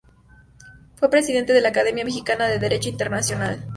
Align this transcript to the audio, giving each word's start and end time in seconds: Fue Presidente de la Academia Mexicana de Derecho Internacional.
Fue 0.95 1.11
Presidente 1.11 1.53
de 1.53 1.61
la 1.61 1.69
Academia 1.69 2.03
Mexicana 2.03 2.47
de 2.47 2.57
Derecho 2.57 2.89
Internacional. 2.89 3.59